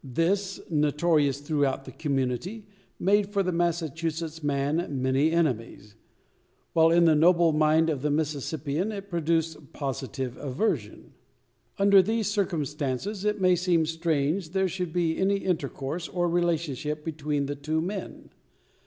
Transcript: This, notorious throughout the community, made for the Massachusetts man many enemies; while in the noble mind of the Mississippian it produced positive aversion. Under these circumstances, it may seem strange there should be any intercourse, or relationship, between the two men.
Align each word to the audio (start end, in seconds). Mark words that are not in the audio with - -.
This, 0.03 0.59
notorious 0.67 1.41
throughout 1.41 1.85
the 1.85 1.91
community, 1.91 2.65
made 2.97 3.29
for 3.29 3.43
the 3.43 3.51
Massachusetts 3.51 4.41
man 4.41 4.87
many 4.99 5.29
enemies; 5.29 5.93
while 6.73 6.89
in 6.89 7.05
the 7.05 7.13
noble 7.13 7.51
mind 7.53 7.87
of 7.87 8.01
the 8.01 8.09
Mississippian 8.09 8.91
it 8.91 9.11
produced 9.11 9.73
positive 9.73 10.37
aversion. 10.37 11.13
Under 11.77 12.01
these 12.01 12.27
circumstances, 12.27 13.23
it 13.25 13.39
may 13.39 13.55
seem 13.55 13.85
strange 13.85 14.49
there 14.53 14.67
should 14.67 14.91
be 14.91 15.19
any 15.19 15.37
intercourse, 15.37 16.07
or 16.07 16.27
relationship, 16.27 17.05
between 17.05 17.45
the 17.45 17.53
two 17.55 17.79
men. 17.79 18.31